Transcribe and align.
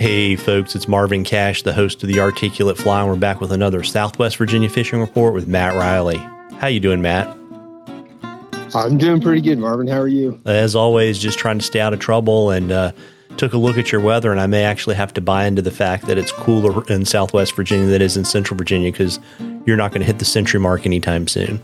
Hey 0.00 0.34
folks, 0.34 0.74
it's 0.74 0.88
Marvin 0.88 1.24
Cash, 1.24 1.60
the 1.60 1.74
host 1.74 2.02
of 2.02 2.08
the 2.08 2.20
Articulate 2.20 2.78
Fly, 2.78 3.00
and 3.00 3.10
we're 3.10 3.16
back 3.16 3.38
with 3.38 3.52
another 3.52 3.82
Southwest 3.82 4.38
Virginia 4.38 4.70
fishing 4.70 4.98
report 4.98 5.34
with 5.34 5.46
Matt 5.46 5.74
Reilly. 5.74 6.16
How 6.56 6.68
you 6.68 6.80
doing, 6.80 7.02
Matt? 7.02 7.28
I'm 8.74 8.96
doing 8.96 9.20
pretty 9.20 9.42
good, 9.42 9.58
Marvin. 9.58 9.86
How 9.86 9.98
are 9.98 10.08
you? 10.08 10.40
As 10.46 10.74
always, 10.74 11.18
just 11.18 11.38
trying 11.38 11.58
to 11.58 11.64
stay 11.66 11.80
out 11.80 11.92
of 11.92 12.00
trouble 12.00 12.48
and 12.48 12.72
uh, 12.72 12.92
took 13.36 13.52
a 13.52 13.58
look 13.58 13.76
at 13.76 13.92
your 13.92 14.00
weather, 14.00 14.32
and 14.32 14.40
I 14.40 14.46
may 14.46 14.64
actually 14.64 14.96
have 14.96 15.12
to 15.12 15.20
buy 15.20 15.44
into 15.44 15.60
the 15.60 15.70
fact 15.70 16.06
that 16.06 16.16
it's 16.16 16.32
cooler 16.32 16.82
in 16.86 17.04
Southwest 17.04 17.54
Virginia 17.54 17.84
than 17.84 17.96
it 17.96 18.02
is 18.02 18.16
in 18.16 18.24
Central 18.24 18.56
Virginia 18.56 18.90
because 18.90 19.20
you're 19.66 19.76
not 19.76 19.90
going 19.90 20.00
to 20.00 20.06
hit 20.06 20.18
the 20.18 20.24
century 20.24 20.60
mark 20.60 20.86
anytime 20.86 21.28
soon. 21.28 21.60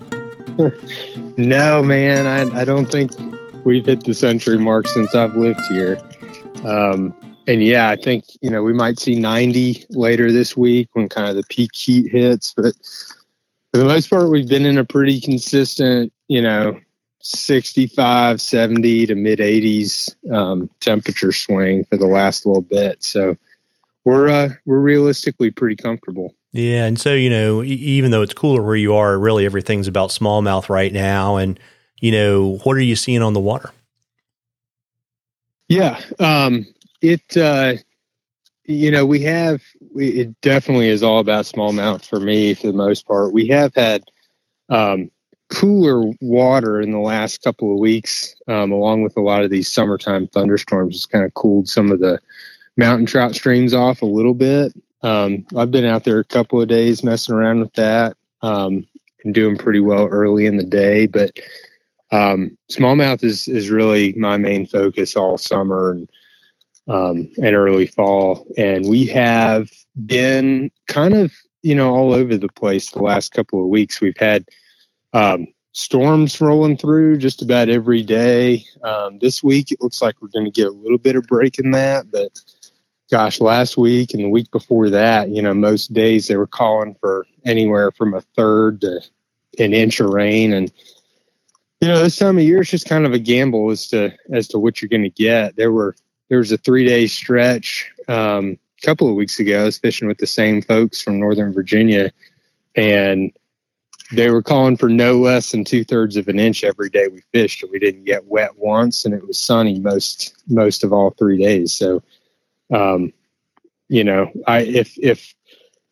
no, 1.39 1.83
man, 1.83 2.27
I, 2.27 2.61
I 2.61 2.65
don't 2.67 2.93
think 2.93 3.13
we've 3.65 3.87
hit 3.87 4.05
the 4.05 4.13
century 4.13 4.59
mark 4.59 4.89
since 4.89 5.15
I've 5.15 5.35
lived 5.37 5.63
here. 5.71 5.99
Um, 6.67 7.15
and 7.47 7.63
yeah, 7.63 7.91
I 7.91 7.97
think 7.97 8.25
you 8.41 8.51
know 8.51 8.63
we 8.63 8.73
might 8.73 8.99
see 8.99 9.19
90 9.19 9.87
later 9.91 10.33
this 10.33 10.57
week 10.57 10.89
when 10.93 11.09
kind 11.09 11.29
of 11.29 11.37
the 11.37 11.45
peak 11.49 11.75
heat 11.75 12.11
hits, 12.11 12.53
but 12.55 12.75
for 13.73 13.79
the 13.79 13.85
most 13.85 14.09
part, 14.09 14.31
we've 14.31 14.49
been 14.49 14.65
in 14.65 14.79
a 14.79 14.85
pretty 14.85 15.21
consistent, 15.21 16.11
you 16.29 16.41
know, 16.41 16.81
65, 17.21 18.41
70 18.41 19.07
to 19.07 19.15
mid 19.15 19.39
80s 19.39 20.15
um, 20.33 20.71
temperature 20.81 21.33
swing 21.33 21.85
for 21.85 21.97
the 21.97 22.07
last 22.07 22.47
little 22.47 22.63
bit. 22.63 23.03
So 23.03 23.37
we're 24.05 24.29
uh, 24.29 24.49
we're 24.65 24.79
realistically 24.79 25.51
pretty 25.51 25.77
comfortable. 25.77 26.35
Yeah, 26.53 26.87
and 26.87 26.99
so 26.99 27.13
you 27.13 27.29
know, 27.29 27.63
even 27.63 28.13
though 28.13 28.23
it's 28.23 28.33
cooler 28.33 28.63
where 28.63 28.77
you 28.77 28.95
are, 28.95 29.19
really 29.19 29.45
everything's 29.45 29.89
about 29.89 30.11
smallmouth 30.11 30.71
right 30.71 30.93
now. 30.93 31.37
And 31.37 31.61
you 32.01 32.13
know, 32.13 32.59
what 32.65 32.77
are 32.79 32.81
you 32.81 32.97
seeing 32.97 33.21
on 33.21 33.35
the 33.35 33.41
water? 33.41 33.73
Yeah, 35.69 36.01
um, 36.19 36.67
it 37.11 37.37
uh, 37.37 37.75
you 38.65 38.91
know 38.91 39.07
we 39.07 39.21
have 39.23 39.63
we, 39.95 40.09
it 40.09 40.41
definitely 40.41 40.89
is 40.89 41.03
all 41.03 41.21
about 41.21 41.45
smallmouth 41.45 42.05
for 42.05 42.21
me 42.21 42.55
for 42.55 42.67
the 42.69 42.73
most 42.73 43.07
part. 43.07 43.33
We 43.33 43.47
have 43.49 43.75
had 43.75 44.05
um, 44.69 45.11
cooler 45.49 46.13
water 46.21 46.81
in 46.81 46.91
the 46.91 46.99
last 46.99 47.43
couple 47.43 47.73
of 47.73 47.79
weeks, 47.79 48.35
um, 48.49 48.73
along 48.73 49.03
with 49.03 49.17
a 49.17 49.23
lot 49.23 49.45
of 49.45 49.51
these 49.51 49.71
summertime 49.71 50.27
thunderstorms. 50.29 50.97
It's 50.97 51.07
kind 51.07 51.25
of 51.25 51.35
cooled 51.35 51.69
some 51.69 51.93
of 51.93 52.01
the 52.01 52.19
mountain 52.77 53.07
trout 53.07 53.35
streams 53.35 53.73
off 53.73 54.03
a 54.03 54.07
little 54.07 54.35
bit. 54.35 54.73
Um, 55.03 55.47
I've 55.57 55.71
been 55.71 55.85
out 55.85 56.05
there 56.05 56.19
a 56.19 56.25
couple 56.25 56.61
of 56.61 56.69
days 56.69 57.05
messing 57.05 57.35
around 57.35 57.61
with 57.61 57.73
that 57.75 58.17
um, 58.43 58.87
and 59.25 59.35
doing 59.35 59.57
pretty 59.57 59.81
well 59.81 60.07
early 60.07 60.47
in 60.47 60.57
the 60.57 60.65
day. 60.65 61.07
But 61.07 61.39
um, 62.11 62.57
smallmouth 62.71 63.23
is 63.23 63.47
is 63.49 63.71
really 63.71 64.13
my 64.15 64.37
main 64.37 64.67
focus 64.67 65.17
all 65.17 65.39
summer 65.39 65.91
and 65.93 66.09
um, 66.89 67.31
and 67.43 67.55
early 67.55 67.87
fall. 67.87 68.47
And 68.57 68.89
we 68.89 69.07
have 69.07 69.71
been 70.07 70.71
kind 70.87 71.15
of 71.15 71.33
you 71.63 71.75
know 71.75 71.95
all 71.95 72.13
over 72.13 72.37
the 72.37 72.49
place 72.49 72.91
the 72.91 73.03
last 73.03 73.33
couple 73.33 73.63
of 73.63 73.69
weeks. 73.69 74.01
We've 74.01 74.17
had 74.17 74.45
um, 75.13 75.47
storms 75.73 76.41
rolling 76.41 76.77
through 76.77 77.19
just 77.19 77.43
about 77.43 77.69
every 77.69 78.03
day. 78.03 78.65
Um, 78.83 79.19
this 79.19 79.43
week, 79.43 79.71
it 79.71 79.83
looks 79.83 80.01
like 80.01 80.15
we're 80.21 80.29
going 80.29 80.47
to 80.47 80.51
get 80.51 80.69
a 80.69 80.71
little 80.71 80.99
bit 80.99 81.17
of 81.17 81.27
break 81.27 81.59
in 81.59 81.73
that, 81.73 82.11
but 82.11 82.31
gosh, 83.11 83.41
last 83.41 83.77
week 83.77 84.15
and 84.15 84.25
the 84.25 84.29
week 84.29 84.51
before 84.51 84.91
that, 84.91 85.29
you 85.29 85.43
know, 85.43 85.55
most 85.55 85.93
days 85.93 86.27
they 86.27 86.37
were 86.37 86.47
calling 86.47 86.97
for 87.01 87.27
anywhere 87.45 87.91
from 87.93 88.15
a 88.15 88.21
third 88.21 88.81
to 88.81 89.01
an 89.59 89.73
inch 89.73 90.01
of 90.01 90.11
rain. 90.11 90.53
And, 90.53 90.73
you 91.81 91.89
know, 91.89 92.03
this 92.03 92.17
time 92.17 92.39
of 92.39 92.45
year, 92.45 92.63
it's 92.63 92.71
just 92.71 92.89
kind 92.89 93.07
of 93.07 93.13
a 93.13 93.19
gamble 93.19 93.71
as 93.71 93.89
to, 93.89 94.13
as 94.33 94.49
to 94.49 94.59
what 94.59 94.81
you're 94.81 94.89
going 94.89 95.03
to 95.03 95.11
get. 95.11 95.57
There 95.57 95.73
were, 95.73 95.95
there 96.29 96.39
was 96.39 96.53
a 96.53 96.59
three 96.59 96.87
day 96.87 97.07
stretch, 97.07 97.91
um, 98.09 98.59
a 98.83 98.87
couple 98.87 99.09
of 99.09 99.15
weeks 99.15 99.39
ago. 99.39 99.63
I 99.63 99.65
was 99.65 99.79
fishing 99.79 100.09
with 100.09 100.19
the 100.19 100.27
same 100.27 100.63
folks 100.63 101.03
from 101.03 101.19
Northern 101.19 101.53
Virginia 101.53 102.13
and, 102.75 103.33
they 104.13 104.31
were 104.31 104.43
calling 104.43 104.77
for 104.77 104.89
no 104.89 105.19
less 105.19 105.51
than 105.51 105.65
two 105.65 105.85
thirds 105.85 106.17
of 106.17 106.29
an 106.29 106.39
inch 106.39 106.63
every 106.63 106.91
day 106.91 107.09
we 107.09 107.23
fished, 107.33 107.63
and 107.63 107.73
we 107.73 107.79
didn't 107.79 108.05
get 108.05 108.27
wet 108.27 108.57
once, 108.57 109.05
and 109.05 109.15
it 109.15 109.27
was 109.27 109.39
sunny 109.39 109.81
most 109.81 110.37
most 110.49 110.85
of 110.85 110.93
all 110.93 111.11
three 111.11 111.39
days. 111.39 111.73
So, 111.73 112.03
um, 112.73 113.13
you 113.89 114.05
know, 114.05 114.31
I 114.47 114.61
if 114.61 114.97
if 114.99 115.35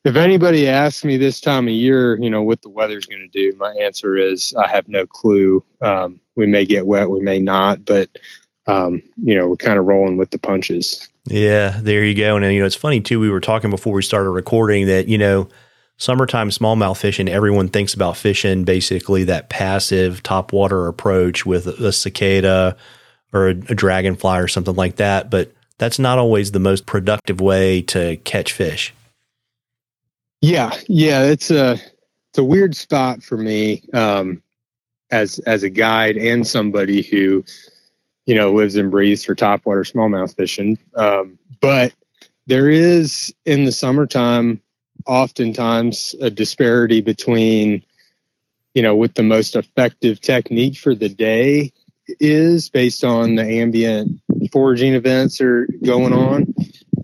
if 0.04 0.16
anybody 0.16 0.68
asks 0.68 1.04
me 1.04 1.16
this 1.16 1.40
time 1.40 1.66
of 1.66 1.74
year, 1.74 2.16
you 2.20 2.30
know, 2.30 2.42
what 2.42 2.62
the 2.62 2.68
weather's 2.68 3.06
going 3.06 3.28
to 3.28 3.50
do, 3.50 3.56
my 3.56 3.72
answer 3.80 4.16
is 4.16 4.54
I 4.54 4.68
have 4.68 4.86
no 4.86 5.06
clue. 5.06 5.64
Um, 5.80 6.20
we 6.36 6.46
may 6.46 6.64
get 6.64 6.86
wet, 6.86 7.10
we 7.10 7.20
may 7.20 7.40
not, 7.40 7.84
but 7.84 8.10
um, 8.66 9.02
you 9.22 9.34
know, 9.34 9.48
we're 9.48 9.56
kind 9.56 9.78
of 9.78 9.84
rolling 9.84 10.16
with 10.16 10.30
the 10.30 10.38
punches. 10.38 11.08
Yeah, 11.26 11.78
there 11.80 12.04
you 12.04 12.14
go. 12.14 12.36
And 12.36 12.52
you 12.52 12.60
know, 12.60 12.66
it's 12.66 12.74
funny 12.74 13.00
too. 13.00 13.20
We 13.20 13.30
were 13.30 13.40
talking 13.40 13.70
before 13.70 13.92
we 13.92 14.02
started 14.02 14.30
recording 14.30 14.86
that 14.86 15.08
you 15.08 15.18
know 15.18 15.48
summertime 15.96 16.50
smallmouth 16.50 16.98
fishing, 16.98 17.28
everyone 17.28 17.68
thinks 17.68 17.94
about 17.94 18.16
fishing 18.16 18.64
basically 18.64 19.24
that 19.24 19.48
passive 19.48 20.22
topwater 20.22 20.88
approach 20.88 21.46
with 21.46 21.66
a 21.66 21.92
cicada 21.92 22.76
or 23.32 23.48
a, 23.48 23.50
a, 23.50 23.74
dragonfly 23.74 24.38
or 24.38 24.48
something 24.48 24.74
like 24.74 24.96
that. 24.96 25.30
But 25.30 25.52
that's 25.78 25.98
not 25.98 26.18
always 26.18 26.52
the 26.52 26.60
most 26.60 26.86
productive 26.86 27.40
way 27.40 27.82
to 27.82 28.16
catch 28.18 28.52
fish. 28.52 28.94
Yeah, 30.40 30.76
yeah, 30.88 31.22
it's 31.22 31.50
a 31.50 31.72
it's 31.72 32.38
a 32.38 32.44
weird 32.44 32.76
spot 32.76 33.22
for 33.22 33.38
me 33.38 33.82
um, 33.92 34.42
as 35.10 35.38
as 35.40 35.62
a 35.62 35.70
guide 35.70 36.16
and 36.16 36.46
somebody 36.46 37.02
who 37.02 37.44
you 38.26 38.34
know 38.34 38.52
lives 38.52 38.76
and 38.76 38.90
breathes 38.90 39.24
for 39.24 39.34
topwater 39.34 39.90
smallmouth 39.90 40.34
fishing. 40.34 40.78
Um, 40.94 41.38
but 41.60 41.92
there 42.46 42.68
is 42.68 43.34
in 43.44 43.64
the 43.64 43.72
summertime 43.72 44.60
oftentimes 45.06 46.14
a 46.20 46.30
disparity 46.30 47.00
between 47.00 47.82
you 48.74 48.82
know 48.82 48.94
what 48.94 49.14
the 49.14 49.22
most 49.22 49.56
effective 49.56 50.20
technique 50.20 50.76
for 50.76 50.94
the 50.94 51.08
day 51.08 51.72
is 52.20 52.68
based 52.68 53.04
on 53.04 53.36
the 53.36 53.44
ambient 53.44 54.20
foraging 54.52 54.94
events 54.94 55.40
are 55.40 55.66
going 55.84 56.12
on 56.12 56.54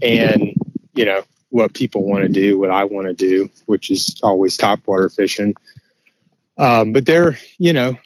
and 0.02 0.54
you 0.94 1.04
know 1.04 1.22
what 1.50 1.74
people 1.74 2.04
want 2.04 2.22
to 2.22 2.28
do 2.28 2.58
what 2.58 2.70
i 2.70 2.84
want 2.84 3.06
to 3.06 3.14
do 3.14 3.48
which 3.66 3.90
is 3.90 4.18
always 4.22 4.56
top 4.56 4.80
water 4.86 5.08
fishing 5.08 5.54
um, 6.58 6.92
but 6.92 7.06
there 7.06 7.38
you 7.58 7.72
know 7.72 7.96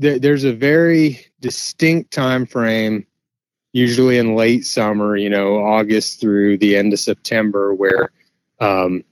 th- 0.00 0.20
there's 0.20 0.44
a 0.44 0.52
very 0.52 1.24
distinct 1.40 2.10
time 2.10 2.46
frame 2.46 3.06
usually 3.72 4.18
in 4.18 4.34
late 4.34 4.66
summer 4.66 5.16
you 5.16 5.30
know 5.30 5.56
august 5.58 6.20
through 6.20 6.58
the 6.58 6.76
end 6.76 6.92
of 6.92 6.98
september 6.98 7.74
where 7.74 8.10
um, 8.60 9.02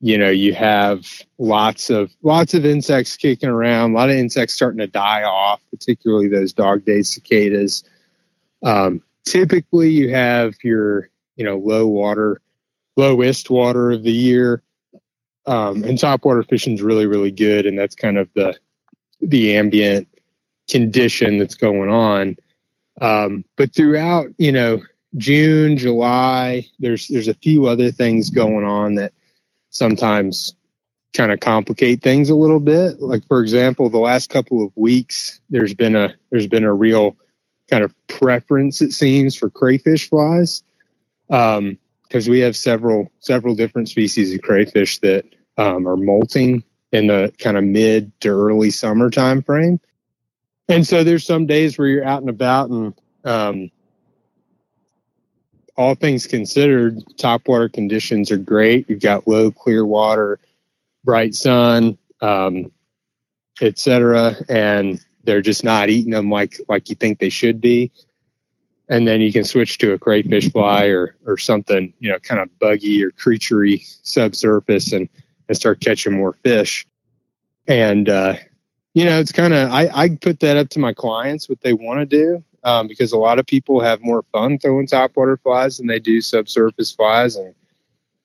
you 0.00 0.16
know 0.16 0.30
you 0.30 0.54
have 0.54 1.06
lots 1.38 1.90
of 1.90 2.14
lots 2.22 2.54
of 2.54 2.64
insects 2.64 3.16
kicking 3.16 3.48
around 3.48 3.92
a 3.92 3.94
lot 3.94 4.10
of 4.10 4.16
insects 4.16 4.54
starting 4.54 4.78
to 4.78 4.86
die 4.86 5.24
off 5.24 5.60
particularly 5.70 6.28
those 6.28 6.52
dog 6.52 6.84
day 6.84 7.02
cicadas. 7.02 7.84
Um, 8.62 9.02
typically 9.24 9.90
you 9.90 10.10
have 10.10 10.54
your 10.62 11.10
you 11.36 11.44
know 11.44 11.58
low 11.58 11.86
water 11.86 12.40
lowest 12.96 13.50
water 13.50 13.92
of 13.92 14.02
the 14.02 14.12
year. 14.12 14.62
Um, 15.46 15.82
and 15.84 15.96
topwater 15.96 16.46
fishing 16.46 16.74
is 16.74 16.82
really 16.82 17.06
really 17.06 17.30
good 17.30 17.66
and 17.66 17.78
that's 17.78 17.94
kind 17.94 18.18
of 18.18 18.28
the 18.34 18.56
the 19.20 19.56
ambient 19.56 20.06
condition 20.68 21.38
that's 21.38 21.54
going 21.54 21.90
on 21.90 22.36
um, 23.00 23.44
but 23.56 23.74
throughout 23.74 24.28
you 24.38 24.52
know 24.52 24.80
june 25.16 25.76
july 25.76 26.66
there's 26.78 27.08
there's 27.08 27.28
a 27.28 27.34
few 27.34 27.66
other 27.66 27.90
things 27.90 28.30
going 28.30 28.64
on 28.64 28.94
that 28.96 29.12
sometimes 29.70 30.54
kind 31.12 31.32
of 31.32 31.40
complicate 31.40 32.02
things 32.02 32.30
a 32.30 32.34
little 32.34 32.60
bit. 32.60 33.00
Like 33.00 33.26
for 33.26 33.40
example, 33.40 33.88
the 33.90 33.98
last 33.98 34.30
couple 34.30 34.64
of 34.64 34.72
weeks, 34.76 35.40
there's 35.50 35.74
been 35.74 35.96
a 35.96 36.14
there's 36.30 36.46
been 36.46 36.64
a 36.64 36.72
real 36.74 37.16
kind 37.70 37.84
of 37.84 37.94
preference 38.06 38.80
it 38.80 38.92
seems 38.92 39.36
for 39.36 39.50
crayfish 39.50 40.08
flies 40.08 40.62
because 41.28 41.58
um, 41.58 42.30
we 42.30 42.40
have 42.40 42.56
several 42.56 43.10
several 43.20 43.54
different 43.54 43.88
species 43.88 44.34
of 44.34 44.40
crayfish 44.42 44.98
that 45.00 45.24
um, 45.58 45.86
are 45.86 45.96
molting 45.96 46.62
in 46.92 47.08
the 47.08 47.32
kind 47.38 47.58
of 47.58 47.64
mid 47.64 48.12
to 48.20 48.28
early 48.28 48.70
summer 48.70 49.10
time 49.10 49.42
frame. 49.42 49.80
And 50.68 50.86
so 50.86 51.02
there's 51.02 51.24
some 51.24 51.46
days 51.46 51.78
where 51.78 51.88
you're 51.88 52.04
out 52.04 52.20
and 52.20 52.30
about 52.30 52.68
and 52.68 52.94
um, 53.24 53.70
all 55.76 55.94
things 55.94 56.26
considered, 56.26 57.02
top 57.16 57.48
water 57.48 57.68
conditions 57.68 58.30
are 58.30 58.36
great. 58.36 58.88
You've 58.90 59.00
got 59.00 59.28
low, 59.28 59.50
clear 59.50 59.86
water, 59.86 60.40
bright 61.04 61.34
sun, 61.34 61.96
um, 62.20 62.70
etc., 63.62 64.36
and 64.48 65.02
they're 65.24 65.40
just 65.40 65.62
not 65.62 65.88
eating 65.88 66.12
them 66.12 66.30
like 66.30 66.60
like 66.68 66.88
you 66.88 66.96
think 66.96 67.18
they 67.18 67.28
should 67.28 67.60
be. 67.60 67.92
And 68.88 69.06
then 69.06 69.20
you 69.20 69.32
can 69.32 69.44
switch 69.44 69.78
to 69.78 69.92
a 69.92 69.98
crayfish 69.98 70.50
fly 70.50 70.86
or 70.86 71.16
or 71.26 71.36
something, 71.38 71.92
you 72.00 72.10
know, 72.10 72.18
kind 72.18 72.40
of 72.40 72.58
buggy 72.58 73.04
or 73.04 73.10
creaturey 73.12 73.84
subsurface 74.02 74.92
and 74.92 75.08
and 75.48 75.56
start 75.56 75.80
catching 75.80 76.14
more 76.14 76.34
fish. 76.42 76.86
And 77.66 78.08
uh, 78.08 78.34
you 78.98 79.04
know, 79.04 79.20
it's 79.20 79.30
kind 79.32 79.54
of 79.54 79.70
I 79.70 79.88
I 79.94 80.08
put 80.16 80.40
that 80.40 80.56
up 80.56 80.70
to 80.70 80.80
my 80.80 80.92
clients 80.92 81.48
what 81.48 81.60
they 81.60 81.72
want 81.72 82.00
to 82.00 82.06
do. 82.06 82.44
um, 82.64 82.88
because 82.88 83.12
a 83.12 83.18
lot 83.18 83.38
of 83.38 83.46
people 83.46 83.80
have 83.80 84.02
more 84.02 84.24
fun 84.32 84.58
throwing 84.58 84.86
topwater 84.86 85.40
flies 85.40 85.78
than 85.78 85.86
they 85.86 85.98
do 85.98 86.20
subsurface 86.20 86.92
flies, 86.92 87.36
and 87.36 87.54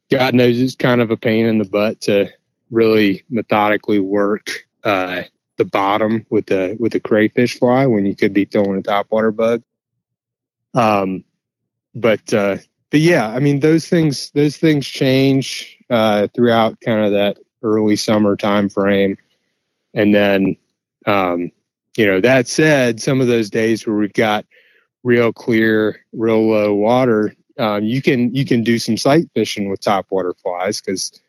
God 0.09 0.33
knows 0.33 0.59
it's 0.59 0.75
kind 0.75 1.01
of 1.01 1.11
a 1.11 1.17
pain 1.17 1.45
in 1.45 1.59
the 1.59 1.65
butt 1.65 2.01
to 2.01 2.29
really 2.71 3.23
methodically 3.29 3.99
work 3.99 4.65
uh, 4.83 5.23
the 5.57 5.65
bottom 5.65 6.25
with 6.29 6.47
the 6.47 6.75
with 6.79 6.91
the 6.93 6.99
crayfish 6.99 7.59
fly 7.59 7.85
when 7.85 8.05
you 8.05 8.15
could 8.15 8.33
be 8.33 8.45
throwing 8.45 8.79
a 8.79 8.81
topwater 8.81 9.35
bug. 9.35 9.61
Um, 10.73 11.23
but 11.93 12.33
uh, 12.33 12.57
but 12.89 12.99
yeah, 12.99 13.29
I 13.29 13.39
mean 13.39 13.59
those 13.59 13.87
things 13.87 14.31
those 14.31 14.57
things 14.57 14.87
change 14.87 15.77
uh, 15.89 16.27
throughout 16.33 16.81
kind 16.81 17.05
of 17.05 17.11
that 17.11 17.37
early 17.61 17.95
summer 17.95 18.35
time 18.35 18.67
frame, 18.69 19.17
and 19.93 20.13
then 20.13 20.57
um, 21.05 21.51
you 21.97 22.05
know 22.05 22.19
that 22.21 22.47
said, 22.47 23.01
some 23.01 23.21
of 23.21 23.27
those 23.27 23.49
days 23.49 23.85
where 23.85 23.95
we've 23.95 24.13
got 24.13 24.45
real 25.03 25.33
clear, 25.33 26.03
real 26.13 26.47
low 26.47 26.73
water, 26.73 27.35
um, 27.59 27.83
you 27.83 28.01
can 28.01 28.33
you 28.33 28.45
can 28.45 28.63
do 28.63 28.79
some 28.79 28.97
sight 28.97 29.29
fishing 29.33 29.69
with 29.69 29.81
topwater 29.81 30.33
flies 30.41 30.81
because 30.81 31.21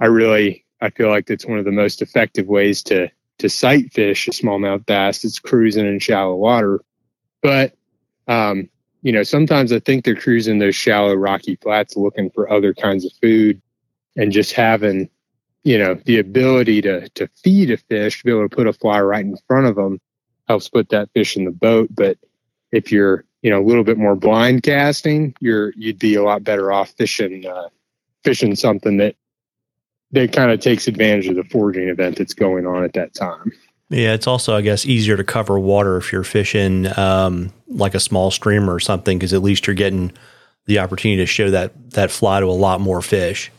I 0.00 0.06
really 0.06 0.64
I 0.80 0.90
feel 0.90 1.08
like 1.08 1.30
it's 1.30 1.46
one 1.46 1.58
of 1.58 1.64
the 1.64 1.72
most 1.72 2.02
effective 2.02 2.46
ways 2.46 2.82
to 2.84 3.08
to 3.38 3.48
sight 3.48 3.92
fish 3.92 4.26
a 4.28 4.30
smallmouth 4.30 4.84
bass. 4.86 5.24
It's 5.24 5.38
cruising 5.38 5.86
in 5.86 5.98
shallow 5.98 6.34
water, 6.34 6.80
but 7.42 7.74
um, 8.26 8.68
you 9.02 9.12
know 9.12 9.22
sometimes 9.22 9.72
I 9.72 9.78
think 9.78 10.04
they're 10.04 10.16
cruising 10.16 10.58
those 10.58 10.74
shallow 10.74 11.14
rocky 11.14 11.56
flats 11.56 11.96
looking 11.96 12.30
for 12.30 12.50
other 12.50 12.74
kinds 12.74 13.04
of 13.04 13.12
food, 13.20 13.62
and 14.16 14.32
just 14.32 14.52
having 14.52 15.08
you 15.64 15.78
know 15.78 15.94
the 16.04 16.18
ability 16.18 16.82
to 16.82 17.08
to 17.10 17.28
feed 17.42 17.70
a 17.70 17.76
fish 17.76 18.18
to 18.18 18.24
be 18.24 18.30
able 18.30 18.48
to 18.48 18.54
put 18.54 18.66
a 18.66 18.72
fly 18.72 19.00
right 19.00 19.24
in 19.24 19.36
front 19.46 19.66
of 19.66 19.76
them 19.76 20.00
helps 20.48 20.68
put 20.68 20.88
that 20.90 21.08
fish 21.14 21.36
in 21.36 21.44
the 21.44 21.50
boat. 21.50 21.88
But 21.90 22.18
if 22.72 22.90
you're 22.90 23.24
you 23.42 23.50
know 23.50 23.60
a 23.60 23.66
little 23.66 23.84
bit 23.84 23.98
more 23.98 24.16
blind 24.16 24.62
casting, 24.62 25.34
you're 25.40 25.72
you'd 25.76 25.98
be 25.98 26.14
a 26.14 26.22
lot 26.22 26.44
better 26.44 26.72
off 26.72 26.90
fishing 26.90 27.46
uh, 27.46 27.68
fishing 28.24 28.54
something 28.54 28.96
that 28.98 29.16
that 30.12 30.32
kind 30.32 30.50
of 30.50 30.60
takes 30.60 30.86
advantage 30.86 31.26
of 31.28 31.36
the 31.36 31.44
foraging 31.44 31.88
event 31.88 32.16
that's 32.16 32.34
going 32.34 32.66
on 32.66 32.84
at 32.84 32.92
that 32.92 33.14
time. 33.14 33.50
Yeah, 33.88 34.14
it's 34.14 34.26
also, 34.26 34.56
I 34.56 34.62
guess, 34.62 34.86
easier 34.86 35.18
to 35.18 35.24
cover 35.24 35.58
water 35.58 35.98
if 35.98 36.12
you're 36.12 36.24
fishing 36.24 36.86
um, 36.98 37.52
like 37.68 37.94
a 37.94 38.00
small 38.00 38.30
stream 38.30 38.68
or 38.68 38.80
something, 38.80 39.18
because 39.18 39.34
at 39.34 39.42
least 39.42 39.66
you're 39.66 39.74
getting 39.74 40.12
the 40.64 40.78
opportunity 40.78 41.20
to 41.20 41.26
show 41.26 41.50
that 41.50 41.90
that 41.90 42.10
fly 42.10 42.40
to 42.40 42.46
a 42.46 42.52
lot 42.52 42.80
more 42.80 43.02
fish. 43.02 43.50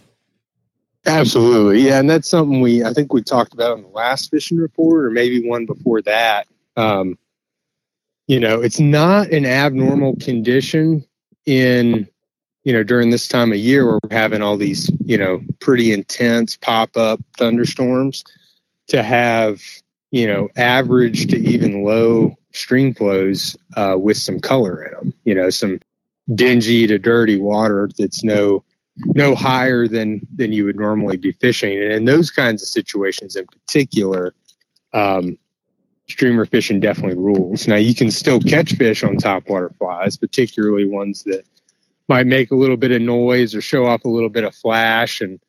Absolutely, 1.06 1.82
yeah, 1.82 2.00
and 2.00 2.10
that's 2.10 2.30
something 2.30 2.62
we 2.62 2.84
I 2.84 2.94
think 2.94 3.12
we 3.12 3.22
talked 3.22 3.54
about 3.54 3.78
in 3.78 3.84
the 3.84 3.90
last 3.90 4.32
fishing 4.32 4.58
report, 4.58 5.06
or 5.06 5.10
maybe 5.10 5.46
one 5.48 5.66
before 5.66 6.02
that. 6.04 6.48
Um, 6.78 7.18
you 8.28 8.40
know, 8.40 8.62
it's 8.62 8.80
not 8.80 9.30
an 9.32 9.46
abnormal 9.46 10.16
condition 10.18 11.06
in 11.46 12.08
you 12.64 12.72
know, 12.72 12.84
during 12.84 13.10
this 13.10 13.28
time 13.28 13.52
of 13.52 13.58
year 13.58 13.86
where 13.86 14.00
we're 14.04 14.18
having 14.18 14.42
all 14.42 14.56
these, 14.56 14.90
you 15.04 15.18
know, 15.18 15.42
pretty 15.60 15.92
intense 15.92 16.56
pop 16.56 16.96
up 16.96 17.20
thunderstorms, 17.38 18.24
to 18.88 19.04
have, 19.04 19.62
you 20.12 20.26
know, 20.26 20.48
average 20.56 21.28
to 21.28 21.38
even 21.40 21.84
low 21.84 22.34
stream 22.54 22.94
flows 22.94 23.58
uh, 23.76 23.98
with 24.00 24.18
some 24.18 24.40
color 24.40 24.84
in 24.84 24.92
them, 24.94 25.14
you 25.26 25.36
know, 25.36 25.50
some 25.50 25.80
dingy 26.36 26.88
to 26.88 26.98
dirty 26.98 27.38
water 27.38 27.90
that's 27.98 28.24
no 28.24 28.64
no 28.98 29.36
higher 29.36 29.88
than 29.88 30.22
than 30.36 30.52
you 30.52 30.66
would 30.66 30.76
normally 30.76 31.18
be 31.18 31.32
fishing. 31.34 31.82
And 31.82 31.92
in 31.92 32.06
those 32.06 32.30
kinds 32.30 32.62
of 32.62 32.68
situations 32.68 33.36
in 33.36 33.46
particular 33.48 34.34
um, 34.94 35.38
streamer 36.08 36.46
fishing 36.46 36.80
definitely 36.80 37.18
rules. 37.18 37.68
Now 37.68 37.76
you 37.76 37.96
can 37.96 38.12
still 38.12 38.40
catch 38.40 38.74
fish 38.74 39.04
on 39.04 39.18
topwater 39.18 39.76
flies 39.78 40.18
particularly 40.18 40.88
ones 40.88 41.24
that 41.24 41.44
might 42.10 42.28
make 42.28 42.52
a 42.52 42.56
little 42.56 42.78
bit 42.78 42.92
of 42.92 43.02
noise 43.02 43.56
or 43.56 43.62
show 43.62 43.86
off 43.86 44.06
a 44.06 44.10
little 44.10 44.30
bit 44.30 44.44
of 44.44 44.54
flash 44.54 45.22
and 45.22 45.40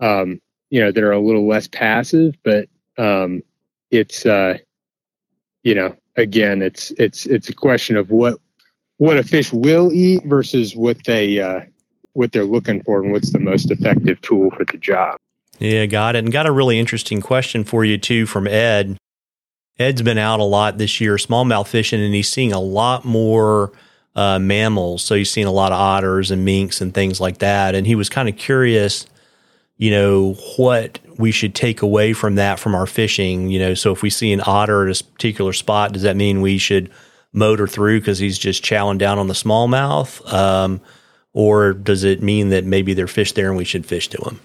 um, 0.00 0.40
you 0.70 0.80
know 0.80 0.90
that 0.90 1.04
are 1.04 1.12
a 1.12 1.20
little 1.20 1.46
less 1.46 1.68
passive. 1.68 2.34
But 2.42 2.68
um, 2.98 3.42
it's 3.90 4.26
uh, 4.26 4.58
you 5.62 5.74
know 5.74 5.96
again 6.16 6.62
it's 6.62 6.90
it's 6.92 7.26
it's 7.26 7.48
a 7.48 7.54
question 7.54 7.96
of 7.96 8.10
what 8.10 8.38
what 8.98 9.16
a 9.16 9.24
fish 9.24 9.52
will 9.52 9.92
eat 9.92 10.24
versus 10.24 10.74
what 10.74 11.04
they 11.04 11.40
uh, 11.40 11.60
what 12.14 12.32
they're 12.32 12.44
looking 12.44 12.82
for 12.82 13.02
and 13.02 13.12
what's 13.12 13.32
the 13.32 13.38
most 13.38 13.70
effective 13.70 14.20
tool 14.22 14.50
for 14.50 14.64
the 14.64 14.78
job 14.78 15.18
yeah 15.58 15.86
got 15.86 16.16
it 16.16 16.24
and 16.24 16.32
got 16.32 16.46
a 16.46 16.52
really 16.52 16.78
interesting 16.78 17.20
question 17.20 17.62
for 17.62 17.84
you 17.84 17.96
too 17.98 18.26
from 18.26 18.48
ed 18.48 18.96
ed's 19.78 20.02
been 20.02 20.18
out 20.18 20.40
a 20.40 20.44
lot 20.44 20.78
this 20.78 21.00
year 21.00 21.16
smallmouth 21.16 21.68
fishing 21.68 22.00
and 22.00 22.14
he's 22.14 22.28
seeing 22.28 22.52
a 22.52 22.60
lot 22.60 23.04
more 23.04 23.72
uh, 24.16 24.38
mammals. 24.38 25.02
So 25.02 25.14
he's 25.14 25.30
seen 25.30 25.46
a 25.46 25.52
lot 25.52 25.72
of 25.72 25.78
otters 25.78 26.30
and 26.30 26.44
minks 26.44 26.80
and 26.80 26.94
things 26.94 27.20
like 27.20 27.38
that. 27.38 27.74
And 27.74 27.86
he 27.86 27.94
was 27.94 28.08
kind 28.08 28.28
of 28.28 28.36
curious, 28.36 29.06
you 29.76 29.90
know, 29.90 30.34
what 30.56 30.98
we 31.18 31.30
should 31.30 31.54
take 31.54 31.82
away 31.82 32.12
from 32.12 32.36
that 32.36 32.58
from 32.58 32.74
our 32.74 32.86
fishing. 32.86 33.50
You 33.50 33.58
know, 33.58 33.74
so 33.74 33.92
if 33.92 34.02
we 34.02 34.10
see 34.10 34.32
an 34.32 34.42
otter 34.44 34.88
at 34.88 35.00
a 35.00 35.04
particular 35.04 35.52
spot, 35.52 35.92
does 35.92 36.02
that 36.02 36.16
mean 36.16 36.40
we 36.40 36.58
should 36.58 36.90
motor 37.32 37.66
through 37.66 38.00
because 38.00 38.18
he's 38.18 38.38
just 38.38 38.62
chowing 38.62 38.98
down 38.98 39.18
on 39.18 39.26
the 39.26 39.34
smallmouth? 39.34 40.32
Um, 40.32 40.80
or 41.34 41.74
does 41.74 42.04
it 42.04 42.22
mean 42.22 42.48
that 42.48 42.64
maybe 42.64 42.94
there's 42.94 43.10
fish 43.10 43.32
there 43.32 43.48
and 43.48 43.58
we 43.58 43.64
should 43.64 43.84
fish 43.84 44.08
to 44.08 44.18
them? 44.18 44.40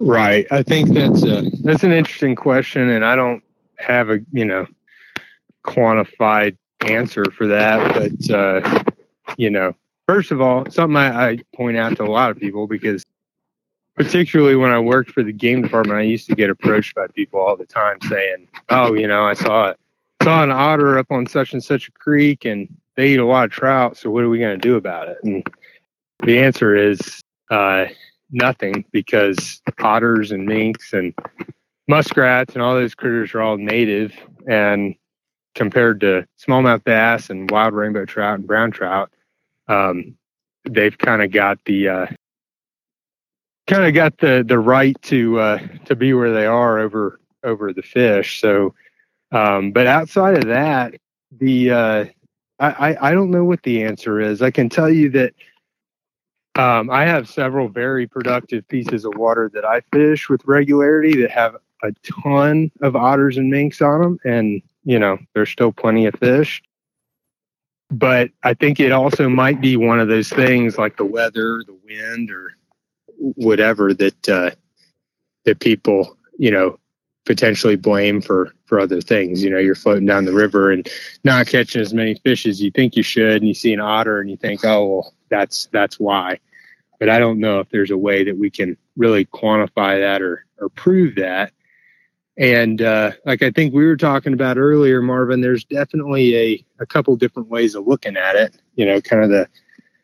Right. 0.00 0.46
I 0.50 0.62
think 0.62 0.92
that's 0.92 1.24
a, 1.24 1.50
that's 1.62 1.84
an 1.84 1.92
interesting 1.92 2.36
question, 2.36 2.90
and 2.90 3.04
I 3.04 3.16
don't 3.16 3.42
have 3.76 4.10
a 4.10 4.20
you 4.32 4.44
know 4.44 4.66
quantified 5.64 6.56
answer 6.80 7.24
for 7.36 7.46
that, 7.46 7.94
but 7.94 8.30
uh, 8.34 8.84
you 9.36 9.50
know, 9.50 9.74
first 10.06 10.30
of 10.30 10.40
all, 10.40 10.70
something 10.70 10.96
I, 10.96 11.30
I 11.30 11.38
point 11.54 11.76
out 11.76 11.96
to 11.96 12.04
a 12.04 12.10
lot 12.10 12.30
of 12.30 12.38
people 12.38 12.66
because 12.66 13.04
particularly 13.94 14.54
when 14.54 14.70
I 14.70 14.78
worked 14.78 15.10
for 15.10 15.24
the 15.24 15.32
game 15.32 15.62
department, 15.62 15.98
I 15.98 16.02
used 16.02 16.28
to 16.28 16.36
get 16.36 16.50
approached 16.50 16.94
by 16.94 17.08
people 17.08 17.40
all 17.40 17.56
the 17.56 17.66
time 17.66 17.98
saying, 18.08 18.46
"Oh, 18.68 18.94
you 18.94 19.08
know, 19.08 19.24
I 19.24 19.34
saw 19.34 19.70
it, 19.70 19.80
saw 20.22 20.44
an 20.44 20.52
otter 20.52 20.96
up 20.98 21.10
on 21.10 21.26
such 21.26 21.52
and 21.52 21.62
such 21.62 21.88
a 21.88 21.92
creek, 21.92 22.44
and 22.44 22.68
they 22.98 23.10
eat 23.10 23.20
a 23.20 23.24
lot 23.24 23.44
of 23.44 23.52
trout. 23.52 23.96
So 23.96 24.10
what 24.10 24.24
are 24.24 24.28
we 24.28 24.40
going 24.40 24.60
to 24.60 24.68
do 24.68 24.74
about 24.74 25.08
it?" 25.08 25.18
And 25.22 25.46
the 26.24 26.38
answer 26.40 26.74
is 26.74 27.22
uh, 27.50 27.86
nothing 28.30 28.84
because 28.90 29.62
otters 29.78 30.32
and 30.32 30.44
minks 30.46 30.92
and 30.92 31.14
muskrats 31.86 32.54
and 32.54 32.62
all 32.62 32.74
those 32.74 32.96
critters 32.96 33.34
are 33.34 33.40
all 33.40 33.56
native, 33.56 34.12
and 34.48 34.96
compared 35.54 36.00
to 36.00 36.26
smallmouth 36.44 36.82
bass 36.84 37.30
and 37.30 37.50
wild 37.50 37.72
rainbow 37.72 38.04
trout 38.04 38.38
and 38.38 38.46
brown 38.46 38.72
trout, 38.72 39.10
um, 39.68 40.16
they've 40.68 40.98
kind 40.98 41.22
of 41.22 41.30
got 41.30 41.58
the 41.66 41.88
uh, 41.88 42.06
kind 43.68 43.84
of 43.84 43.94
got 43.94 44.18
the 44.18 44.44
the 44.46 44.58
right 44.58 45.00
to 45.02 45.38
uh, 45.38 45.58
to 45.84 45.94
be 45.94 46.14
where 46.14 46.32
they 46.32 46.46
are 46.46 46.80
over 46.80 47.20
over 47.44 47.72
the 47.72 47.82
fish. 47.82 48.40
So, 48.40 48.74
um, 49.30 49.70
but 49.70 49.86
outside 49.86 50.36
of 50.36 50.46
that, 50.46 50.94
the 51.30 51.70
I, 52.60 52.96
I 53.00 53.12
don't 53.12 53.30
know 53.30 53.44
what 53.44 53.62
the 53.62 53.84
answer 53.84 54.20
is. 54.20 54.42
I 54.42 54.50
can 54.50 54.68
tell 54.68 54.90
you 54.90 55.10
that 55.10 55.34
um, 56.56 56.90
I 56.90 57.06
have 57.06 57.28
several 57.28 57.68
very 57.68 58.06
productive 58.06 58.66
pieces 58.66 59.04
of 59.04 59.14
water 59.16 59.48
that 59.54 59.64
I 59.64 59.80
fish 59.92 60.28
with 60.28 60.44
regularity 60.44 61.20
that 61.22 61.30
have 61.30 61.56
a 61.84 61.92
ton 62.24 62.72
of 62.82 62.96
otters 62.96 63.36
and 63.36 63.48
minks 63.48 63.80
on 63.80 64.00
them, 64.00 64.18
and 64.24 64.60
you 64.84 64.98
know, 64.98 65.18
there's 65.34 65.50
still 65.50 65.72
plenty 65.72 66.06
of 66.06 66.14
fish. 66.16 66.60
But 67.90 68.30
I 68.42 68.54
think 68.54 68.80
it 68.80 68.92
also 68.92 69.28
might 69.28 69.60
be 69.60 69.76
one 69.76 70.00
of 70.00 70.08
those 70.08 70.28
things 70.28 70.76
like 70.76 70.96
the 70.96 71.04
weather, 71.04 71.62
the 71.64 71.78
wind, 71.84 72.30
or 72.30 72.54
whatever 73.16 73.94
that 73.94 74.28
uh, 74.28 74.50
that 75.44 75.60
people, 75.60 76.16
you 76.38 76.50
know, 76.50 76.78
potentially 77.28 77.76
blame 77.76 78.22
for 78.22 78.52
for 78.64 78.80
other 78.80 79.00
things. 79.02 79.44
You 79.44 79.50
know, 79.50 79.58
you're 79.58 79.74
floating 79.74 80.06
down 80.06 80.24
the 80.24 80.32
river 80.32 80.72
and 80.72 80.88
not 81.22 81.46
catching 81.46 81.82
as 81.82 81.92
many 81.92 82.14
fish 82.14 82.46
as 82.46 82.60
you 82.60 82.70
think 82.70 82.96
you 82.96 83.02
should, 83.02 83.36
and 83.36 83.46
you 83.46 83.54
see 83.54 83.72
an 83.74 83.80
otter 83.80 84.18
and 84.18 84.30
you 84.30 84.36
think, 84.36 84.64
oh, 84.64 84.86
well, 84.86 85.14
that's 85.28 85.68
that's 85.70 86.00
why. 86.00 86.40
But 86.98 87.10
I 87.10 87.18
don't 87.20 87.38
know 87.38 87.60
if 87.60 87.68
there's 87.68 87.90
a 87.90 87.98
way 87.98 88.24
that 88.24 88.38
we 88.38 88.50
can 88.50 88.76
really 88.96 89.26
quantify 89.26 90.00
that 90.00 90.22
or 90.22 90.46
or 90.58 90.70
prove 90.70 91.16
that. 91.16 91.52
And 92.38 92.80
uh, 92.80 93.12
like 93.26 93.42
I 93.42 93.50
think 93.50 93.74
we 93.74 93.84
were 93.84 93.96
talking 93.96 94.32
about 94.32 94.56
earlier, 94.56 95.02
Marvin, 95.02 95.42
there's 95.42 95.64
definitely 95.64 96.34
a, 96.34 96.64
a 96.80 96.86
couple 96.86 97.14
different 97.16 97.50
ways 97.50 97.74
of 97.74 97.86
looking 97.86 98.16
at 98.16 98.36
it. 98.36 98.56
You 98.74 98.86
know, 98.86 99.02
kind 99.02 99.22
of 99.22 99.28
the 99.28 99.48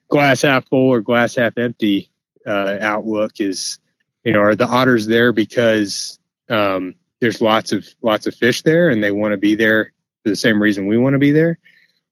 glass 0.08 0.42
half 0.42 0.68
full 0.68 0.90
or 0.90 1.00
glass 1.00 1.36
half 1.36 1.56
empty 1.56 2.10
uh, 2.46 2.76
outlook 2.80 3.40
is, 3.40 3.78
you 4.24 4.32
know, 4.32 4.40
are 4.40 4.54
the 4.54 4.66
otters 4.66 5.06
there 5.06 5.32
because 5.32 6.18
um, 6.50 6.94
there's 7.24 7.40
lots 7.40 7.72
of 7.72 7.88
lots 8.02 8.26
of 8.26 8.34
fish 8.34 8.60
there 8.62 8.90
and 8.90 9.02
they 9.02 9.10
want 9.10 9.32
to 9.32 9.38
be 9.38 9.54
there 9.54 9.92
for 10.22 10.28
the 10.28 10.36
same 10.36 10.60
reason 10.60 10.86
we 10.86 10.98
want 10.98 11.14
to 11.14 11.18
be 11.18 11.32
there, 11.32 11.58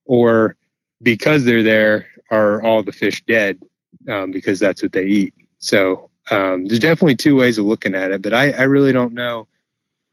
or 0.07 0.57
because 1.03 1.45
they're 1.45 1.63
there 1.63 2.07
are 2.31 2.63
all 2.63 2.83
the 2.83 2.93
fish 2.93 3.23
dead 3.27 3.61
um, 4.09 4.31
because 4.31 4.59
that's 4.59 4.83
what 4.83 4.93
they 4.93 5.05
eat. 5.05 5.35
So 5.59 6.09
um, 6.31 6.65
there's 6.65 6.81
definitely 6.81 7.17
two 7.17 7.37
ways 7.37 7.59
of 7.59 7.67
looking 7.67 7.95
at 7.95 8.11
it, 8.11 8.23
but 8.23 8.33
I, 8.33 8.53
I 8.53 8.63
really 8.63 8.93
don't 8.93 9.13
know 9.13 9.47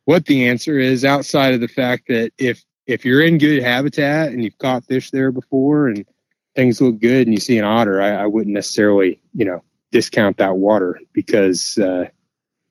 what 0.03 0.25
the 0.25 0.49
answer 0.49 0.77
is 0.77 1.05
outside 1.05 1.53
of 1.53 1.61
the 1.61 1.67
fact 1.69 2.09
that 2.09 2.33
if 2.37 2.61
if 2.85 3.05
you're 3.05 3.21
in 3.21 3.37
good 3.37 3.63
habitat 3.63 4.33
and 4.33 4.43
you've 4.43 4.57
caught 4.57 4.83
fish 4.83 5.11
there 5.11 5.31
before 5.31 5.87
and 5.87 6.05
things 6.55 6.81
look 6.81 6.99
good 6.99 7.25
and 7.25 7.33
you 7.33 7.39
see 7.39 7.57
an 7.57 7.63
otter, 7.63 8.01
I, 8.01 8.23
I 8.23 8.25
wouldn't 8.25 8.53
necessarily, 8.53 9.21
you 9.33 9.45
know, 9.45 9.63
discount 9.91 10.37
that 10.37 10.57
water 10.57 10.99
because, 11.13 11.77
uh, 11.77 12.09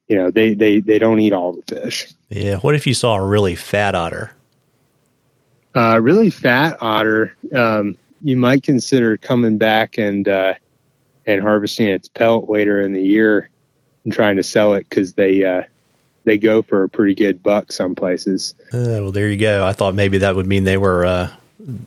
you 0.08 0.16
know, 0.16 0.30
they, 0.30 0.54
they, 0.54 0.80
they 0.80 0.98
don't 0.98 1.20
eat 1.20 1.32
all 1.32 1.52
the 1.52 1.62
fish. 1.62 2.08
Yeah. 2.28 2.56
What 2.56 2.74
if 2.74 2.86
you 2.86 2.94
saw 2.94 3.16
a 3.16 3.26
really 3.26 3.54
fat 3.54 3.94
otter? 3.94 4.32
Uh, 5.74 6.00
really 6.00 6.30
fat 6.30 6.76
otter, 6.80 7.36
um, 7.54 7.96
you 8.22 8.36
might 8.36 8.62
consider 8.62 9.16
coming 9.16 9.58
back 9.58 9.98
and, 9.98 10.26
uh, 10.28 10.54
and 11.26 11.42
harvesting 11.42 11.88
its 11.88 12.08
pelt 12.08 12.48
later 12.48 12.80
in 12.80 12.92
the 12.92 13.02
year 13.02 13.50
and 14.04 14.12
trying 14.12 14.36
to 14.36 14.42
sell 14.42 14.74
it 14.74 14.88
because 14.88 15.12
they, 15.12 15.44
uh, 15.44 15.62
they 16.28 16.38
go 16.38 16.62
for 16.62 16.84
a 16.84 16.88
pretty 16.88 17.14
good 17.14 17.42
buck 17.42 17.72
some 17.72 17.94
places. 17.94 18.54
Uh, 18.72 19.00
well, 19.00 19.12
there 19.12 19.28
you 19.30 19.38
go. 19.38 19.64
I 19.64 19.72
thought 19.72 19.94
maybe 19.94 20.18
that 20.18 20.36
would 20.36 20.46
mean 20.46 20.64
they 20.64 20.76
were 20.76 21.06
uh, 21.06 21.30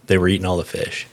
they 0.07 0.17
were 0.17 0.27
eating 0.27 0.45
all 0.45 0.57
the 0.57 0.65
fish. 0.65 1.07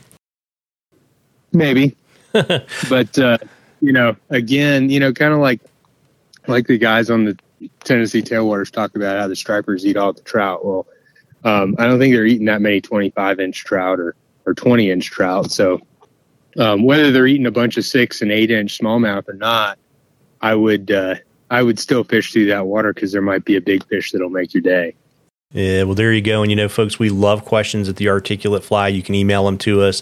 Maybe, 1.52 1.94
but 2.32 3.18
uh, 3.18 3.38
you 3.80 3.92
know, 3.92 4.16
again, 4.30 4.88
you 4.88 4.98
know, 4.98 5.12
kind 5.12 5.34
of 5.34 5.40
like 5.40 5.60
like 6.48 6.66
the 6.66 6.78
guys 6.78 7.10
on 7.10 7.24
the 7.24 7.38
Tennessee 7.84 8.22
tailwaters 8.22 8.70
talk 8.70 8.94
about 8.96 9.18
how 9.18 9.28
the 9.28 9.36
stripers 9.36 9.84
eat 9.84 9.96
all 9.96 10.12
the 10.12 10.22
trout. 10.22 10.64
Well, 10.64 10.86
um, 11.44 11.76
I 11.78 11.86
don't 11.86 11.98
think 11.98 12.14
they're 12.14 12.26
eating 12.26 12.46
that 12.46 12.60
many 12.60 12.80
25 12.80 13.40
inch 13.40 13.64
trout 13.64 14.00
or 14.00 14.14
or 14.46 14.54
20 14.54 14.90
inch 14.90 15.10
trout. 15.10 15.50
So 15.50 15.80
um, 16.58 16.84
whether 16.84 17.12
they're 17.12 17.26
eating 17.26 17.46
a 17.46 17.50
bunch 17.50 17.76
of 17.76 17.84
six 17.84 18.22
and 18.22 18.32
eight 18.32 18.50
inch 18.50 18.78
smallmouth 18.78 19.28
or 19.28 19.34
not, 19.34 19.78
I 20.40 20.54
would 20.54 20.90
uh, 20.90 21.16
I 21.50 21.62
would 21.62 21.78
still 21.78 22.04
fish 22.04 22.32
through 22.32 22.46
that 22.46 22.66
water 22.66 22.92
because 22.92 23.12
there 23.12 23.22
might 23.22 23.44
be 23.44 23.56
a 23.56 23.60
big 23.60 23.86
fish 23.86 24.12
that'll 24.12 24.30
make 24.30 24.54
your 24.54 24.62
day. 24.62 24.94
Yeah, 25.52 25.84
well, 25.84 25.94
there 25.94 26.12
you 26.12 26.20
go. 26.20 26.42
And 26.42 26.50
you 26.50 26.56
know, 26.56 26.68
folks, 26.68 26.98
we 26.98 27.08
love 27.10 27.44
questions 27.44 27.88
at 27.88 27.96
the 27.96 28.08
Articulate 28.08 28.62
Fly. 28.62 28.88
You 28.88 29.02
can 29.02 29.14
email 29.14 29.44
them 29.46 29.56
to 29.58 29.82
us. 29.82 30.00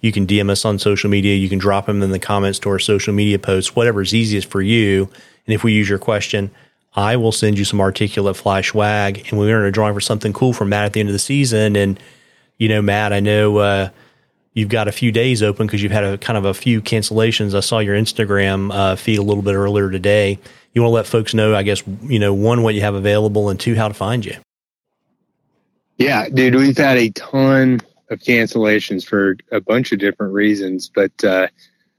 You 0.00 0.12
can 0.12 0.26
DM 0.26 0.50
us 0.50 0.64
on 0.64 0.78
social 0.78 1.10
media. 1.10 1.36
You 1.36 1.48
can 1.48 1.58
drop 1.58 1.86
them 1.86 2.02
in 2.02 2.10
the 2.10 2.18
comments 2.18 2.58
to 2.60 2.70
our 2.70 2.78
social 2.78 3.12
media 3.12 3.38
posts, 3.38 3.76
whatever's 3.76 4.14
easiest 4.14 4.48
for 4.50 4.62
you. 4.62 5.10
And 5.46 5.54
if 5.54 5.64
we 5.64 5.72
use 5.72 5.88
your 5.88 5.98
question, 5.98 6.50
I 6.94 7.16
will 7.16 7.32
send 7.32 7.58
you 7.58 7.64
some 7.64 7.80
Articulate 7.80 8.36
Fly 8.36 8.62
swag. 8.62 9.26
And 9.28 9.38
we're 9.38 9.48
going 9.48 9.64
to 9.64 9.70
draw 9.70 9.92
for 9.92 10.00
something 10.00 10.32
cool 10.32 10.52
from 10.52 10.70
Matt 10.70 10.86
at 10.86 10.92
the 10.92 11.00
end 11.00 11.08
of 11.08 11.12
the 11.12 11.18
season. 11.18 11.76
And, 11.76 12.00
you 12.58 12.68
know, 12.68 12.82
Matt, 12.82 13.12
I 13.12 13.20
know 13.20 13.58
uh, 13.58 13.88
you've 14.54 14.68
got 14.68 14.88
a 14.88 14.92
few 14.92 15.12
days 15.12 15.42
open 15.42 15.66
because 15.66 15.82
you've 15.82 15.92
had 15.92 16.04
a 16.04 16.18
kind 16.18 16.36
of 16.36 16.44
a 16.44 16.54
few 16.54 16.80
cancellations. 16.80 17.54
I 17.54 17.60
saw 17.60 17.78
your 17.78 17.96
Instagram 17.96 18.74
uh, 18.74 18.96
feed 18.96 19.18
a 19.18 19.22
little 19.22 19.42
bit 19.42 19.54
earlier 19.54 19.90
today 19.90 20.38
you 20.72 20.82
want 20.82 20.90
to 20.90 20.94
let 20.94 21.06
folks 21.06 21.34
know, 21.34 21.54
I 21.54 21.62
guess, 21.62 21.82
you 22.02 22.18
know, 22.18 22.32
one, 22.32 22.62
what 22.62 22.74
you 22.74 22.80
have 22.82 22.94
available 22.94 23.50
and 23.50 23.58
two, 23.58 23.74
how 23.74 23.88
to 23.88 23.94
find 23.94 24.24
you. 24.24 24.36
Yeah, 25.96 26.28
dude, 26.28 26.54
we've 26.54 26.76
had 26.76 26.96
a 26.96 27.10
ton 27.10 27.80
of 28.10 28.18
cancellations 28.20 29.04
for 29.04 29.36
a 29.52 29.60
bunch 29.60 29.92
of 29.92 29.98
different 29.98 30.32
reasons. 30.32 30.90
But, 30.92 31.24
uh, 31.24 31.48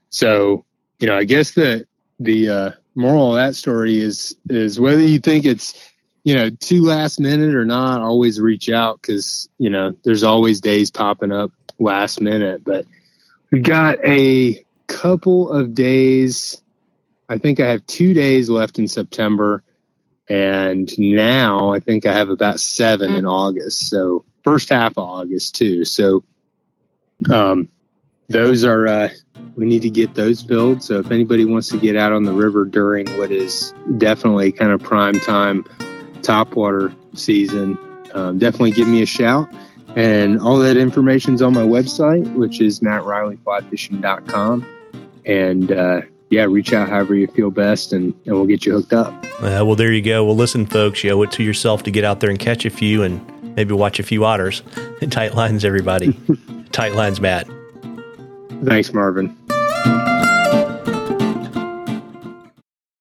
so, 0.09 0.65
you 0.99 1.07
know, 1.07 1.17
I 1.17 1.23
guess 1.23 1.51
the, 1.51 1.85
the, 2.19 2.49
uh, 2.49 2.71
moral 2.95 3.35
of 3.35 3.35
that 3.37 3.55
story 3.55 3.99
is, 3.99 4.35
is 4.49 4.79
whether 4.79 5.01
you 5.01 5.19
think 5.19 5.45
it's, 5.45 5.91
you 6.23 6.35
know, 6.35 6.49
too 6.49 6.83
last 6.83 7.19
minute 7.19 7.55
or 7.55 7.65
not, 7.65 8.01
always 8.01 8.39
reach 8.39 8.69
out 8.69 9.01
because, 9.01 9.49
you 9.57 9.69
know, 9.69 9.95
there's 10.03 10.23
always 10.23 10.61
days 10.61 10.91
popping 10.91 11.31
up 11.31 11.51
last 11.79 12.21
minute. 12.21 12.63
But 12.63 12.85
we 13.49 13.61
got 13.61 13.97
a 14.05 14.63
couple 14.87 15.49
of 15.49 15.73
days 15.73 16.61
I 17.31 17.37
think 17.37 17.61
I 17.61 17.67
have 17.69 17.85
two 17.87 18.13
days 18.13 18.49
left 18.49 18.77
in 18.77 18.89
September, 18.89 19.63
and 20.27 20.91
now 20.99 21.71
I 21.73 21.79
think 21.79 22.05
I 22.05 22.11
have 22.11 22.29
about 22.29 22.59
seven 22.59 23.13
in 23.13 23.25
August. 23.25 23.89
So 23.89 24.25
first 24.43 24.69
half 24.69 24.93
of 24.93 25.09
August 25.09 25.55
too. 25.55 25.85
So 25.85 26.23
um, 27.31 27.69
those 28.29 28.63
are 28.63 28.87
uh, 28.87 29.09
we 29.55 29.65
need 29.65 29.81
to 29.81 29.89
get 29.89 30.15
those 30.15 30.41
filled. 30.41 30.83
So 30.83 30.99
if 30.99 31.11
anybody 31.11 31.45
wants 31.45 31.69
to 31.69 31.77
get 31.77 31.95
out 31.95 32.11
on 32.11 32.23
the 32.23 32.33
river 32.33 32.65
during 32.65 33.07
what 33.17 33.31
is 33.31 33.73
definitely 33.97 34.51
kind 34.51 34.71
of 34.71 34.81
prime 34.81 35.19
time 35.19 35.63
topwater 36.21 36.95
season, 37.13 37.77
um, 38.13 38.39
definitely 38.39 38.71
give 38.71 38.87
me 38.87 39.01
a 39.01 39.05
shout. 39.05 39.51
And 39.95 40.39
all 40.39 40.57
that 40.59 40.77
information 40.77 41.33
is 41.33 41.41
on 41.41 41.53
my 41.53 41.63
website, 41.63 42.33
which 42.35 42.61
is 42.61 42.79
mattreillyflyfishing.com. 42.79 44.65
And 45.25 45.71
uh, 45.71 46.01
yeah, 46.29 46.45
reach 46.45 46.71
out 46.71 46.87
however 46.87 47.13
you 47.13 47.27
feel 47.27 47.51
best 47.51 47.91
and, 47.91 48.13
and 48.25 48.35
we'll 48.35 48.45
get 48.45 48.65
you 48.65 48.71
hooked 48.71 48.93
up. 48.93 49.13
Uh, 49.39 49.65
well, 49.65 49.75
there 49.75 49.91
you 49.91 50.01
go. 50.01 50.23
Well, 50.23 50.35
listen, 50.35 50.65
folks, 50.65 51.03
you 51.03 51.11
owe 51.11 51.21
it 51.23 51.31
to 51.33 51.43
yourself 51.43 51.83
to 51.83 51.91
get 51.91 52.05
out 52.05 52.21
there 52.21 52.29
and 52.29 52.39
catch 52.39 52.65
a 52.65 52.69
few 52.69 53.03
and 53.03 53.19
maybe 53.55 53.73
watch 53.73 53.99
a 53.99 54.03
few 54.03 54.25
otters. 54.25 54.63
Tight 55.09 55.35
lines, 55.35 55.65
everybody. 55.65 56.17
Tight 56.71 56.93
lines, 56.93 57.19
Matt. 57.19 57.47
Thanks, 58.63 58.93
Marvin. 58.93 59.35